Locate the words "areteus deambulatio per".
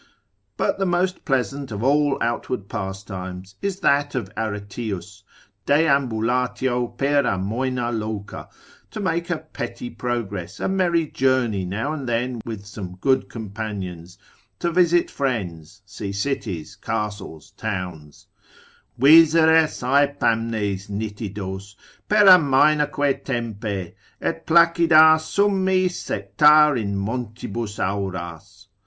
4.35-7.21